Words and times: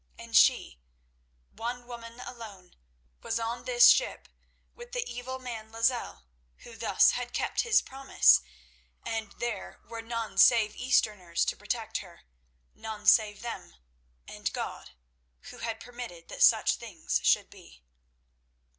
And 0.17 0.35
she—one 0.35 1.85
woman 1.85 2.19
alone—was 2.21 3.39
on 3.39 3.65
this 3.65 3.89
ship 3.91 4.27
with 4.73 4.93
the 4.93 5.07
evil 5.07 5.37
man 5.37 5.71
Lozelle, 5.71 6.25
who 6.63 6.75
thus 6.75 7.11
had 7.11 7.33
kept 7.35 7.61
his 7.61 7.83
promise, 7.83 8.41
and 9.05 9.33
there 9.33 9.79
were 9.83 10.01
none 10.01 10.39
save 10.39 10.75
Easterns 10.75 11.45
to 11.45 11.55
protect 11.55 11.99
her, 11.99 12.23
none 12.73 13.05
save 13.05 13.43
them—and 13.43 14.51
God, 14.53 14.89
Who 15.51 15.59
had 15.59 15.79
permitted 15.79 16.29
that 16.29 16.41
such 16.41 16.77
things 16.77 17.19
should 17.23 17.51
be. 17.51 17.83